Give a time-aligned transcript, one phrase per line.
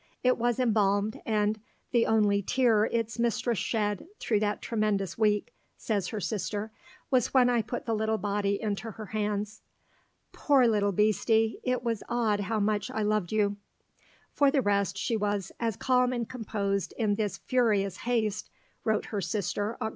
[0.23, 6.07] It was embalmed, and "the only tear its mistress shed through that tremendous week," says
[6.07, 6.71] her sister,
[7.11, 9.61] "was when I put the little body into her hands.
[10.31, 13.57] 'Poor little beastie, it was odd how much I loved you.'"
[14.33, 18.49] For the rest, she was "as calm and composed in this furious haste,"
[18.83, 19.89] wrote her sister (Oct.